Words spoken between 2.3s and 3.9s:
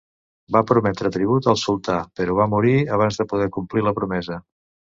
va morir abans de poder complir